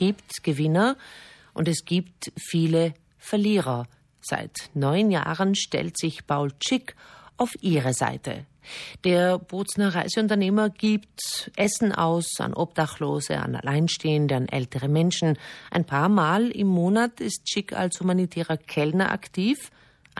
gibt 0.00 0.42
Gewinner 0.42 0.96
und 1.52 1.68
es 1.68 1.84
gibt 1.84 2.32
viele 2.38 2.94
Verlierer. 3.18 3.86
Seit 4.22 4.70
neun 4.72 5.10
Jahren 5.10 5.54
stellt 5.54 5.98
sich 5.98 6.26
Paul 6.26 6.52
Schick 6.66 6.96
auf 7.36 7.50
ihre 7.60 7.92
Seite. 7.92 8.46
Der 9.04 9.38
Bozner 9.38 9.94
Reiseunternehmer 9.94 10.70
gibt 10.70 11.50
Essen 11.54 11.92
aus 11.92 12.40
an 12.40 12.54
Obdachlose, 12.54 13.36
an 13.38 13.54
Alleinstehende, 13.54 14.36
an 14.36 14.48
ältere 14.48 14.88
Menschen. 14.88 15.38
Ein 15.70 15.84
paar 15.84 16.08
Mal 16.08 16.48
im 16.48 16.68
Monat 16.68 17.20
ist 17.20 17.50
Schick 17.50 17.74
als 17.74 18.00
humanitärer 18.00 18.56
Kellner 18.56 19.12
aktiv 19.12 19.70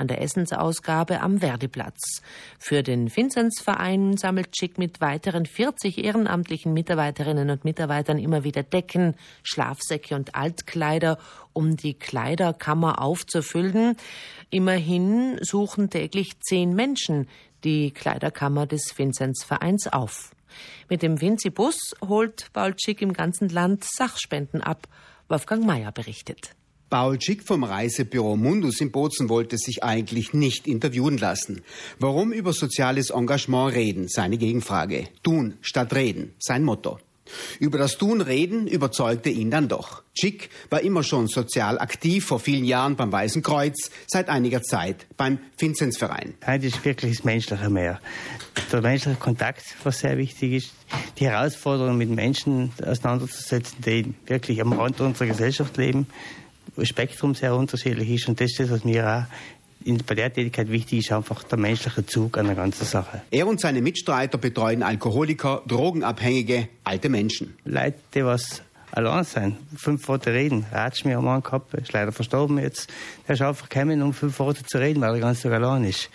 an 0.01 0.09
der 0.09 0.23
Essensausgabe 0.23 1.21
am 1.21 1.39
Verdiplatz. 1.39 2.23
Für 2.59 2.83
den 2.83 3.15
Vinzenzverein 3.15 4.17
sammelt 4.17 4.57
Schick 4.57 4.79
mit 4.79 5.01
weiteren 5.01 5.47
40 5.47 6.03
ehrenamtlichen 6.03 6.73
Mitarbeiterinnen 6.73 7.51
und 7.51 7.65
Mitarbeitern 7.65 8.19
immer 8.19 8.43
wieder 8.43 8.63
Decken, 8.63 9.15
Schlafsäcke 9.43 10.17
und 10.17 10.35
Altkleider, 10.35 11.19
um 11.53 11.77
die 11.77 11.95
Kleiderkammer 11.95 13.01
aufzufüllen. 13.03 13.97
Immerhin 14.49 15.39
suchen 15.43 15.91
täglich 15.91 16.41
zehn 16.41 16.75
Menschen 16.75 17.29
die 17.63 17.91
Kleiderkammer 17.91 18.67
des 18.67 18.97
Vinzenzvereins 18.97 19.87
auf. 19.89 20.33
Mit 20.89 21.03
dem 21.03 21.21
Vinzi-Bus 21.21 21.95
holt 22.09 22.53
Paul 22.53 22.75
Schick 22.79 23.03
im 23.03 23.13
ganzen 23.13 23.49
Land 23.49 23.85
Sachspenden 23.85 24.63
ab. 24.63 24.89
Wolfgang 25.29 25.65
Mayer 25.65 25.93
berichtet. 25.93 26.57
Paul 26.91 27.21
Schick 27.21 27.45
vom 27.45 27.63
Reisebüro 27.63 28.37
Mundus 28.37 28.81
in 28.81 28.91
Bozen 28.91 29.29
wollte 29.29 29.57
sich 29.59 29.85
eigentlich 29.85 30.35
nicht 30.35 30.67
interviewen 30.67 31.19
lassen. 31.19 31.63
Warum 32.01 32.33
über 32.33 32.53
soziales 32.53 33.11
Engagement 33.11 33.73
reden? 33.75 34.09
Seine 34.09 34.37
Gegenfrage. 34.39 35.07
Tun 35.23 35.55
statt 35.61 35.95
reden. 35.95 36.35
Sein 36.41 36.65
Motto. 36.65 36.99
Über 37.61 37.79
das 37.79 37.97
Tun 37.97 38.21
reden 38.21 38.67
überzeugte 38.67 39.31
ihn 39.31 39.53
dann 39.53 39.69
doch. 39.69 40.03
Schick 40.19 40.51
war 40.69 40.81
immer 40.81 41.05
schon 41.05 41.29
sozial 41.29 41.79
aktiv, 41.79 42.25
vor 42.25 42.41
vielen 42.41 42.65
Jahren 42.65 42.97
beim 42.97 43.13
Weißen 43.13 43.43
Kreuz, 43.43 43.93
seit 44.09 44.29
einiger 44.29 44.61
Zeit 44.61 45.07
beim 45.17 45.39
Vinzenzverein. 45.57 46.35
Heute 46.45 46.67
ist 46.67 46.85
wirklich 46.85 47.19
das 47.19 47.25
Menschliche 47.25 47.71
mehr. 47.71 48.01
Der 48.73 48.81
menschliche 48.81 49.17
Kontakt, 49.17 49.63
was 49.85 50.01
sehr 50.01 50.19
wichtig 50.19 50.55
ist, 50.55 50.73
die 51.21 51.29
Herausforderung 51.29 51.97
mit 51.97 52.11
Menschen 52.11 52.73
auseinanderzusetzen, 52.85 53.79
die 53.87 54.13
wirklich 54.27 54.61
am 54.61 54.73
Rand 54.73 55.01
unserer 55.01 55.29
Gesellschaft 55.29 55.77
leben, 55.77 56.09
Spektrum 56.87 57.35
sehr 57.35 57.55
unterschiedlich 57.55 58.11
ist 58.11 58.29
und 58.29 58.41
das 58.41 58.51
ist 58.51 58.61
das, 58.61 58.71
was 58.71 58.85
mir 58.85 59.07
auch 59.07 59.35
in, 59.85 59.99
bei 59.99 60.15
der 60.15 60.33
Tätigkeit 60.33 60.71
wichtig 60.71 61.01
ist 61.01 61.13
einfach 61.13 61.43
der 61.45 61.59
menschliche 61.59 62.05
Zug 62.05 62.37
an 62.39 62.47
der 62.47 62.55
ganzen 62.55 62.85
Sache. 62.85 63.23
Er 63.31 63.47
und 63.47 63.61
seine 63.61 63.81
Mitstreiter 63.81 64.39
betreuen 64.39 64.83
Alkoholiker, 64.83 65.63
Drogenabhängige, 65.67 66.69
alte 66.85 67.09
Menschen. 67.09 67.57
Leute, 67.65 67.99
die 68.15 68.25
was 68.25 68.63
allein 68.93 69.25
sein, 69.25 69.57
fünf 69.77 70.07
Worte 70.09 70.33
reden. 70.33 70.67
Ratsch 70.73 71.05
mir 71.05 71.19
am 71.19 71.25
Mann 71.25 71.43
gehabt, 71.43 71.75
ist 71.75 71.93
leider 71.93 72.13
verstorben 72.13 72.59
jetzt. 72.59 72.89
Der 73.27 73.35
ist 73.35 73.43
einfach 73.43 73.69
gekommen, 73.69 74.03
um 74.03 74.13
fünf 74.13 74.39
Worte 74.39 74.65
zu 74.65 74.79
reden, 74.79 75.01
weil 75.01 75.15
er 75.15 75.21
ganz 75.21 75.43
Tag 75.43 75.53
allein 75.53 75.85
ist. 75.85 76.11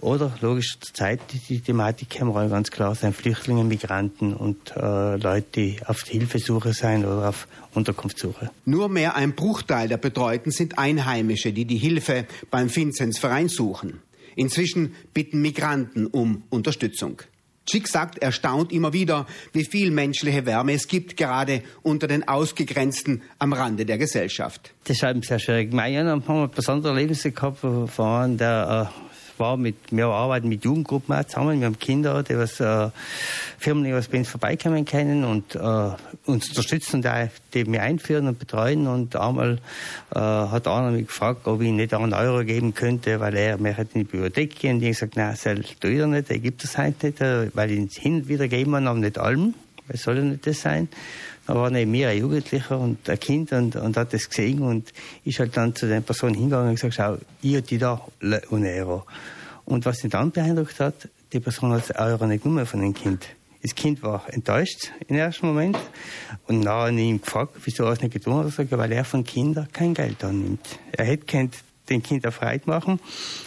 Oder, 0.00 0.32
logisch, 0.40 0.78
zur 0.80 0.94
Zeit, 0.94 1.20
die, 1.32 1.38
die 1.38 1.60
Thematik 1.60 2.10
kann 2.10 2.32
ganz 2.50 2.70
klar 2.70 2.94
sein, 2.94 3.12
Flüchtlinge, 3.12 3.64
Migranten 3.64 4.34
und 4.34 4.74
äh, 4.76 5.16
Leute, 5.16 5.46
die 5.54 5.76
auf 5.86 6.02
Hilfesuche 6.02 6.72
sein 6.72 7.04
oder 7.04 7.28
auf 7.28 7.46
Unterkunftssuche. 7.74 8.50
Nur 8.64 8.88
mehr 8.88 9.16
ein 9.16 9.34
Bruchteil 9.34 9.88
der 9.88 9.96
Betreuten 9.96 10.50
sind 10.50 10.78
Einheimische, 10.78 11.52
die 11.52 11.64
die 11.64 11.78
Hilfe 11.78 12.26
beim 12.50 12.74
Vinzenzverein 12.74 13.48
suchen. 13.48 14.00
Inzwischen 14.34 14.94
bitten 15.12 15.42
Migranten 15.42 16.06
um 16.06 16.42
Unterstützung. 16.50 17.22
Schick 17.70 17.88
sagt, 17.88 18.18
er 18.18 18.32
staunt 18.32 18.72
immer 18.72 18.92
wieder, 18.92 19.26
wie 19.52 19.64
viel 19.64 19.90
menschliche 19.90 20.46
Wärme 20.46 20.72
es 20.72 20.88
gibt, 20.88 21.16
gerade 21.16 21.62
unter 21.82 22.08
den 22.08 22.26
Ausgegrenzten 22.26 23.22
am 23.38 23.52
Rande 23.52 23.86
der 23.86 23.98
Gesellschaft. 23.98 24.74
Das 24.84 24.96
ist 24.96 25.04
eben 25.04 25.22
sehr 25.22 25.38
schwierig. 25.38 25.72
Mein 25.72 26.08
haben 26.08 26.26
wir 26.26 26.48
besondere 26.48 26.92
Erlebnisse 26.92 27.30
gehabt, 27.30 27.58
von 27.58 28.36
der 28.36 28.90
äh, 28.90 29.11
war 29.38 29.56
mit, 29.56 29.76
wir 29.90 30.06
arbeiten 30.06 30.48
mit 30.48 30.64
Jugendgruppen 30.64 31.14
auch 31.14 31.24
zusammen. 31.24 31.60
Wir 31.60 31.66
haben 31.66 31.78
Kinder, 31.78 32.22
die 32.22 32.36
was, 32.36 32.60
äh, 32.60 32.90
Firmen, 33.58 33.84
die 33.84 33.92
was 33.92 34.08
bei 34.08 34.18
uns 34.18 34.28
vorbeikommen 34.28 34.84
können 34.84 35.24
und 35.24 35.54
äh, 35.54 35.58
uns 36.26 36.48
unterstützen 36.48 37.04
auch, 37.06 37.28
die 37.54 37.66
wir 37.66 37.82
einführen 37.82 38.28
und 38.28 38.38
betreuen. 38.38 38.86
Und 38.86 39.16
einmal 39.16 39.58
äh, 40.14 40.18
hat 40.18 40.66
einer 40.66 40.90
mich 40.90 41.06
gefragt, 41.06 41.46
ob 41.46 41.60
ich 41.60 41.70
nicht 41.70 41.94
einen 41.94 42.14
Euro 42.14 42.44
geben 42.44 42.74
könnte, 42.74 43.20
weil 43.20 43.36
er 43.36 43.58
mir 43.58 43.78
in 43.78 43.86
die 43.94 44.04
Bibliothek 44.04 44.58
gehen. 44.58 44.76
Und 44.76 44.82
ich 44.82 44.90
gesagt, 44.90 45.16
nein, 45.16 45.30
das 45.30 45.42
tue 45.80 45.90
ich 45.90 46.06
nicht, 46.06 46.30
der 46.30 46.38
gibt 46.38 46.64
es 46.64 46.78
halt 46.78 47.02
nicht, 47.02 47.20
äh, 47.20 47.54
weil 47.54 47.70
ich 47.70 47.78
ihn 47.78 47.88
hin 47.88 48.14
und 48.16 48.28
wieder 48.28 48.48
geben 48.48 48.72
kann, 48.72 48.86
aber 48.86 48.98
nicht 48.98 49.18
allem. 49.18 49.54
Was 49.88 50.02
soll 50.02 50.14
denn 50.14 50.40
das 50.42 50.60
sein? 50.60 50.88
Da 51.46 51.54
war 51.54 51.70
neben 51.70 51.90
mir 51.90 52.08
ein 52.08 52.18
Jugendlicher 52.18 52.78
und 52.78 53.08
ein 53.10 53.18
Kind 53.18 53.52
und, 53.52 53.76
und 53.76 53.96
hat 53.96 54.12
das 54.12 54.28
gesehen 54.28 54.62
und 54.62 54.92
ist 55.24 55.38
halt 55.40 55.56
dann 55.56 55.74
zu 55.74 55.88
der 55.88 56.00
Person 56.00 56.34
hingegangen 56.34 56.70
und 56.70 56.74
gesagt, 56.76 56.94
schau, 56.94 57.18
ich 57.42 57.62
die 57.64 57.78
da 57.78 58.00
un 58.50 58.64
Euro. 58.64 59.04
Und 59.64 59.84
was 59.84 60.04
ihn 60.04 60.10
dann 60.10 60.30
beeindruckt 60.30 60.78
hat, 60.80 61.08
die 61.32 61.40
Person 61.40 61.72
hat 61.72 61.98
Euro 61.98 62.26
nicht 62.26 62.42
genommen 62.42 62.66
von 62.66 62.80
dem 62.80 62.94
Kind. 62.94 63.26
Das 63.62 63.74
Kind 63.74 64.02
war 64.02 64.24
enttäuscht 64.28 64.90
im 65.06 65.16
ersten 65.16 65.46
Moment 65.46 65.78
und 66.48 66.60
nachher 66.60 66.90
ihn 66.90 67.20
gefragt, 67.20 67.54
wieso 67.64 67.84
er 67.84 67.92
es 67.92 68.00
nicht 68.00 68.12
getan 68.12 68.44
hat. 68.44 68.58
Er 68.58 68.78
weil 68.78 68.92
er 68.92 69.04
von 69.04 69.22
Kindern 69.22 69.68
kein 69.72 69.94
Geld 69.94 70.24
annimmt. 70.24 70.66
Er 70.92 71.04
hätte 71.04 71.26
kennt 71.26 71.56
den 71.88 72.02
Kindern 72.02 72.32
Freude 72.32 72.62
machen, 72.66 73.00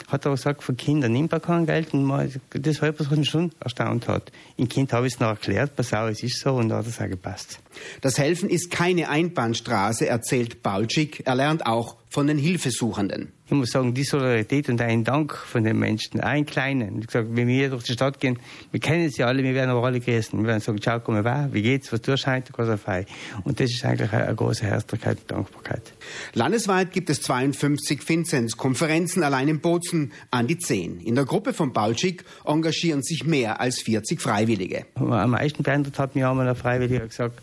hat 0.10 0.26
aber 0.26 0.36
gesagt, 0.36 0.64
von 0.64 0.76
Kindern 0.76 1.14
nimmt 1.14 1.32
er 1.34 1.40
kein 1.40 1.66
Geld 1.66 1.94
und 1.94 2.04
mal, 2.04 2.30
das 2.50 2.82
war 2.82 2.90
etwas, 2.90 3.10
was 3.10 3.18
mich 3.18 3.30
schon 3.30 3.52
erstaunt 3.60 4.08
hat. 4.08 4.32
Im 4.58 4.68
Kind 4.68 4.94
habe 4.94 5.08
ich 5.08 5.14
es 5.14 5.20
noch 5.20 5.30
erklärt, 5.30 5.76
pass 5.76 5.94
auf, 5.94 6.10
es 6.10 6.22
ist 6.22 6.40
so 6.40 6.56
und 6.56 6.70
da 6.70 6.78
hat 6.78 6.88
es 6.88 7.00
auch 7.00 7.08
gepasst. 7.08 7.60
Das 8.02 8.18
Helfen 8.18 8.50
ist 8.50 8.72
keine 8.72 9.10
Einbahnstraße, 9.10 10.08
erzählt 10.08 10.64
Baulschik. 10.64 11.24
Er 11.26 11.36
lernt 11.36 11.66
auch 11.66 11.98
von 12.10 12.28
den 12.28 12.38
Hilfesuchenden. 12.38 13.32
Ich 13.48 13.52
muss 13.52 13.70
sagen, 13.70 13.94
die 13.94 14.04
Solidarität 14.04 14.70
und 14.70 14.82
ein 14.82 15.04
Dank 15.04 15.36
von 15.36 15.64
den 15.64 15.78
Menschen, 15.78 16.20
einen 16.20 16.48
kleinen. 16.48 17.00
Ich 17.00 17.06
gesagt, 17.06 17.28
wenn 17.30 17.48
wir 17.48 17.54
hier 17.54 17.70
durch 17.70 17.84
die 17.84 17.94
Stadt 17.94 18.20
gehen, 18.20 18.40
wir 18.72 18.80
kennen 18.80 19.08
sie 19.12 19.24
alle, 19.24 19.44
wir 19.44 19.54
werden 19.54 19.70
aber 19.70 19.84
alle 19.84 20.00
gegessen. 20.00 20.40
Wir 20.40 20.48
werden 20.48 20.62
sagen, 20.62 20.82
ciao, 20.82 21.00
komm 21.00 21.22
mal, 21.22 21.54
wie 21.54 21.62
geht's, 21.62 21.94
was 21.94 22.02
tust 22.02 22.26
du 22.26 22.42
was 22.58 22.82
frei. 22.82 23.06
Und 23.44 23.60
das 23.60 23.70
ist 23.70 23.86
eigentlich 23.86 24.12
eine 24.12 24.34
große 24.34 24.66
Herzlichkeit 24.66 25.20
und 25.22 25.30
Dankbarkeit. 25.32 25.94
Landesweit 26.34 26.92
gibt 26.92 27.12
es 27.12 27.22
52 27.22 28.10
Vinzenz-Konferenzen, 28.10 29.22
allein 29.22 29.48
in 29.48 29.60
Bozen 29.60 30.12
an 30.32 30.48
die 30.48 30.58
10. 30.58 31.02
In 31.02 31.14
der 31.14 31.26
Gruppe 31.26 31.54
von 31.54 31.72
Baulschik 31.72 32.26
engagieren 32.46 33.04
sich 33.04 33.26
mehr 33.26 33.62
als 33.62 33.80
40 33.84 34.22
Freiwillige. 34.22 34.88
Am 34.96 35.30
meisten 35.30 35.62
beeindruckt 35.62 36.00
hat 36.00 36.16
mir 36.16 36.28
einmal 36.28 36.50
ein 36.50 36.56
Freiwilliger 36.56 37.06
gesagt, 37.06 37.40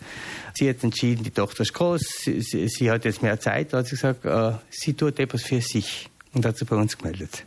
sie 0.55 0.69
hat 0.69 0.83
entschieden, 0.83 1.23
die 1.23 1.31
Tochter 1.31 1.63
ist 1.63 1.75
groß, 1.75 2.01
sie, 2.25 2.41
sie, 2.41 2.67
sie 2.67 2.91
hat 2.91 3.05
jetzt 3.05 3.23
mehr 3.23 3.39
Zeit, 3.39 3.73
da 3.73 3.79
hat 3.79 3.87
sie 3.87 3.95
gesagt, 3.95 4.25
äh, 4.25 4.53
sie 4.69 4.95
tut 4.95 5.21
etwas 5.21 5.43
für 5.43 5.61
sich 5.61 5.92
und 6.35 6.45
hat 6.45 6.57
sich 6.57 6.69
bei 6.69 6.77
uns 6.77 6.97
gemeldet. 6.97 7.45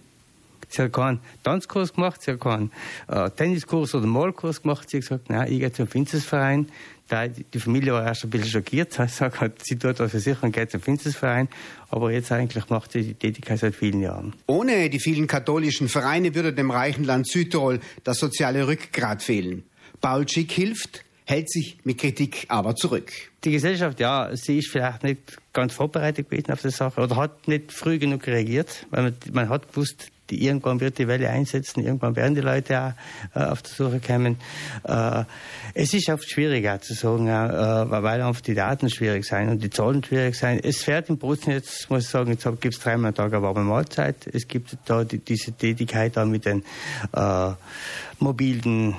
Sie 0.70 0.82
hat 0.82 0.94
keinen 0.94 1.20
Tanzkurs 1.44 1.94
gemacht, 1.94 2.22
sie 2.22 2.32
hat 2.32 2.40
keinen 2.40 2.72
äh, 3.08 3.30
Tenniskurs 3.30 3.96
oder 3.96 4.08
Malkurs 4.08 4.62
gemacht. 4.62 4.90
Sie 4.90 4.98
hat 4.98 5.04
gesagt, 5.04 5.30
nein, 5.30 5.52
ich 5.52 5.60
gehe 5.60 5.72
zum 5.72 5.88
Finstersverein. 5.88 6.68
Die 7.54 7.60
Familie 7.60 7.94
war 7.94 8.04
erst 8.04 8.24
ein 8.24 8.32
bisschen 8.32 8.50
schockiert. 8.50 8.94
Sie 8.94 9.04
gesagt, 9.04 9.64
sie 9.64 9.78
tut 9.78 10.00
was 10.00 10.10
für 10.10 10.20
sich 10.20 10.42
und 10.42 10.52
geht 10.54 10.72
zum 10.72 10.82
Finstersverein. 10.82 11.48
Aber 11.90 12.12
jetzt 12.12 12.32
eigentlich 12.32 12.68
macht 12.70 12.92
sie 12.92 13.04
die 13.04 13.14
Tätigkeit 13.14 13.60
seit 13.60 13.76
vielen 13.76 14.02
Jahren. 14.02 14.34
Ohne 14.48 14.90
die 14.90 15.00
vielen 15.00 15.28
katholischen 15.28 15.88
Vereine 15.88 16.34
würde 16.34 16.52
dem 16.52 16.72
reichen 16.72 17.04
Land 17.04 17.28
Südtirol 17.28 17.80
das 18.04 18.18
soziale 18.18 18.68
Rückgrat 18.68 19.22
fehlen. 19.22 19.64
Paul 20.02 20.28
Schick 20.28 20.52
hilft, 20.52 21.05
hält 21.26 21.50
sich 21.50 21.78
mit 21.84 21.98
Kritik 21.98 22.46
aber 22.50 22.76
zurück. 22.76 23.12
Die 23.44 23.52
Gesellschaft, 23.52 24.00
ja, 24.00 24.30
sie 24.36 24.60
ist 24.60 24.70
vielleicht 24.70 25.04
nicht 25.04 25.38
ganz 25.54 25.74
vorbereitet 25.74 26.30
gewesen 26.30 26.52
auf 26.52 26.62
die 26.62 26.70
Sache 26.70 27.02
oder 27.02 27.16
hat 27.16 27.48
nicht 27.48 27.72
früh 27.72 27.98
genug 27.98 28.26
reagiert, 28.28 28.86
man, 28.92 29.16
man 29.32 29.50
hat 29.50 29.70
gewusst, 29.70 30.12
die, 30.30 30.44
irgendwann 30.44 30.80
wird 30.80 30.98
die 30.98 31.08
Welle 31.08 31.30
einsetzen, 31.30 31.84
irgendwann 31.84 32.16
werden 32.16 32.34
die 32.34 32.42
Leute 32.42 32.96
auch 33.36 33.40
äh, 33.40 33.44
auf 33.46 33.62
die 33.62 33.70
Suche 33.70 34.00
kommen. 34.00 34.38
Äh, 34.84 35.24
es 35.74 35.94
ist 35.94 36.10
oft 36.10 36.30
schwierig 36.30 36.68
auch 36.68 36.80
zu 36.80 36.94
sagen, 36.94 37.28
äh, 37.28 37.32
weil 37.32 38.22
einfach 38.22 38.42
die 38.42 38.56
Daten 38.56 38.90
schwierig 38.90 39.26
sein 39.26 39.50
und 39.50 39.62
die 39.62 39.70
Zahlen 39.70 40.04
schwierig 40.04 40.36
sein. 40.36 40.60
Es 40.64 40.84
fährt 40.84 41.10
im 41.10 41.18
Bozen 41.18 41.52
jetzt, 41.52 41.90
muss 41.90 42.06
ich 42.06 42.10
sagen, 42.10 42.32
jetzt 42.32 42.44
gibt 42.60 42.74
es 42.74 42.80
dreimal 42.80 43.10
am 43.10 43.16
Tag 43.16 43.34
eine 43.34 43.44
warme 43.44 43.64
Mahlzeit. 43.64 44.28
Es 44.32 44.48
gibt 44.48 44.76
da 44.86 45.04
die, 45.04 45.20
diese 45.20 45.52
Tätigkeit 45.52 46.18
da 46.18 46.26
mit 46.26 46.46
den 46.46 46.64
äh, 47.14 47.52
mobilen 48.20 48.96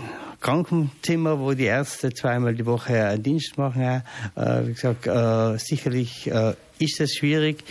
Krankenzimmer, 0.46 1.40
wo 1.40 1.54
die 1.54 1.64
Ärzte 1.64 2.14
zweimal 2.14 2.54
die 2.54 2.64
Woche 2.64 3.04
einen 3.04 3.20
Dienst 3.20 3.58
machen. 3.58 3.82
Äh, 3.82 4.02
wie 4.64 4.74
gesagt, 4.74 5.08
äh, 5.08 5.58
sicherlich 5.58 6.30
äh, 6.30 6.54
ist 6.78 7.00
es 7.00 7.16
schwierig. 7.16 7.64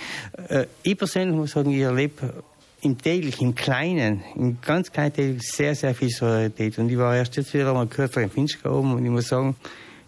Äh, 0.50 0.66
ich 0.83 0.98
persönlich 0.98 1.38
muss 1.38 1.51
sagen, 1.51 1.72
ich 1.72 1.80
erlebe 1.80 2.44
im 2.81 2.98
täglichen, 2.98 3.48
im 3.48 3.56
Kleinen, 3.56 4.24
im 4.36 4.57
ganz 4.60 4.92
kleinen 4.92 5.13
täglichen 5.13 5.39
sehr, 5.39 5.74
sehr 5.74 5.95
viel 5.95 6.10
Solidarität. 6.10 6.77
Und 6.77 6.89
ich 6.89 6.98
war 6.98 7.16
erst 7.16 7.38
jetzt 7.38 7.54
wieder 7.54 7.74
mal 7.74 7.88
kürzer 7.88 8.22
in 8.22 8.30
Finchka 8.30 8.69
oben 8.69 8.94
und 8.94 9.06
ich 9.06 9.12
muss 9.12 9.30
sagen, 9.30 9.56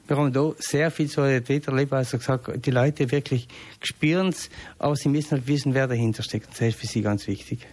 wir 0.06 0.18
haben 0.18 0.34
da 0.34 0.52
sehr 0.60 0.92
viel 0.92 1.08
Solidarität 1.08 1.70
erlebt, 1.70 1.94
also 1.94 2.18
gesagt, 2.18 2.66
die 2.66 2.72
Leute 2.72 3.10
wirklich 3.10 3.48
spüren 3.82 4.28
es, 4.28 4.50
aber 4.78 4.98
sie 4.98 5.08
müssen 5.08 5.32
halt 5.32 5.48
wissen, 5.48 5.74
wer 5.74 5.88
dahinter 5.88 6.22
steckt. 6.22 6.50
Das 6.52 6.60
ist 6.60 6.80
für 6.80 6.88
sie 6.88 7.02
ganz 7.02 7.28
wichtig. 7.28 7.66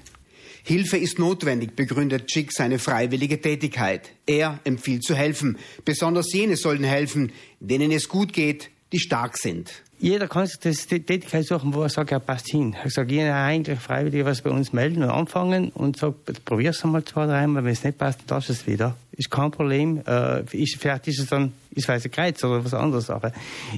Hilfe 0.67 0.97
ist 0.97 1.19
notwendig, 1.19 1.77
begründet 1.77 2.27
Chick 2.27 2.51
seine 2.51 2.79
freiwillige 2.79 3.39
Tätigkeit. 3.39 4.11
Er 4.25 4.61
empfiehlt 4.65 5.05
zu 5.05 5.15
helfen. 5.15 5.59
Besonders 5.85 6.33
jene 6.33 6.57
sollen 6.57 6.85
helfen, 6.85 7.33
denen 7.61 7.93
es 7.93 8.09
gut 8.09 8.33
geht, 8.33 8.71
die 8.91 8.99
stark 8.99 9.37
sind. 9.37 9.71
Jeder 9.99 10.27
kann 10.27 10.47
sich 10.47 10.59
das, 10.61 10.87
Tätigkeit 10.87 11.45
suchen, 11.45 11.75
wo 11.75 11.83
er 11.83 11.91
sagt, 11.91 12.13
er 12.13 12.21
passt 12.21 12.49
hin. 12.49 12.75
Ich 12.83 12.95
sage, 12.95 13.13
jeder 13.13 13.37
eigentlich 13.37 13.79
freiwillig 13.79 14.25
was 14.25 14.41
bei 14.41 14.49
uns 14.49 14.73
melden 14.73 15.03
und 15.03 15.11
anfangen 15.11 15.69
und 15.69 15.99
sagt, 15.99 16.45
probier's 16.47 16.83
einmal 16.83 17.05
zwei, 17.05 17.27
dreimal, 17.27 17.63
wenn 17.63 17.73
es 17.73 17.85
nicht 17.85 17.99
passt, 17.99 18.21
dann 18.27 18.39
es 18.39 18.67
wieder. 18.67 18.97
Ist 19.13 19.31
kein 19.31 19.51
Problem. 19.51 20.03
Äh, 20.07 20.45
ist, 20.57 20.77
vielleicht 20.81 21.09
ist 21.09 21.21
es 21.21 21.27
dann, 21.27 21.53
ist 21.73 21.89
weiß 21.89 22.09
Kreuz 22.11 22.43
oder 22.43 22.65
was 22.65 22.73
anderes. 22.73 23.11
Aber 23.11 23.33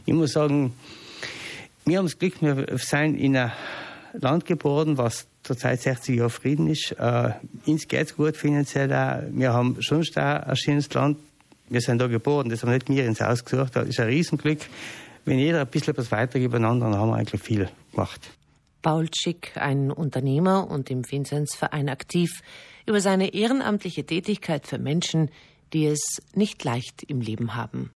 ich 0.04 0.14
muss 0.14 0.34
sagen, 0.34 0.72
wir 1.84 1.98
haben 1.98 2.06
das 2.06 2.16
Glück, 2.16 2.40
wir 2.40 2.78
sind 2.78 3.16
in 3.16 3.36
einem 3.36 3.50
Land 4.12 4.46
geboren, 4.46 4.96
was 4.98 5.26
zurzeit 5.46 5.80
60 5.80 6.16
Jahre 6.16 6.30
Frieden 6.30 6.68
ist. 6.68 6.92
Äh, 6.98 7.32
uns 7.66 7.88
geht's 7.88 8.16
gut 8.16 8.36
finanziell 8.36 8.92
auch. 8.92 9.22
Wir 9.30 9.52
haben 9.52 9.80
schon 9.80 10.04
ein 10.16 10.56
schönes 10.56 10.92
Land. 10.92 11.18
Wir 11.68 11.80
sind 11.80 12.00
da 12.00 12.06
geboren, 12.06 12.48
das 12.48 12.62
haben 12.62 12.70
nicht 12.70 12.88
wir 12.88 13.04
ins 13.04 13.20
Haus 13.20 13.44
gesucht. 13.44 13.74
Das 13.74 13.88
ist 13.88 13.98
ein 13.98 14.06
Riesenglück 14.06 14.60
wenn 15.26 15.38
jeder 15.38 15.60
ein 15.60 15.66
bisschen 15.66 15.96
was 15.96 16.10
weitergibt 16.10 16.54
einander, 16.54 16.88
dann 16.88 16.98
haben 16.98 17.10
wir 17.10 17.16
eigentlich 17.16 17.42
viel 17.42 17.68
gemacht. 17.90 18.30
Paul 18.80 19.08
Schick, 19.12 19.52
ein 19.56 19.90
Unternehmer 19.90 20.70
und 20.70 20.88
im 20.90 21.02
Vinzenzverein 21.04 21.88
aktiv, 21.88 22.30
über 22.86 23.00
seine 23.00 23.34
ehrenamtliche 23.34 24.06
Tätigkeit 24.06 24.66
für 24.66 24.78
Menschen, 24.78 25.30
die 25.72 25.86
es 25.86 26.22
nicht 26.34 26.62
leicht 26.62 27.02
im 27.02 27.20
Leben 27.20 27.56
haben. 27.56 27.84